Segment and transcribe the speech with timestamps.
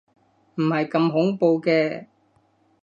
[0.55, 2.07] 唔係咁恐怖嘅